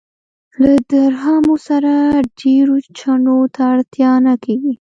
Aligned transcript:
له 0.61 0.71
درهمو 0.91 1.55
سره 1.67 1.91
ډېرو 2.41 2.75
چنو 2.97 3.37
ته 3.55 3.61
اړتیا 3.73 4.11
نه 4.25 4.33
کېږي. 4.43 4.73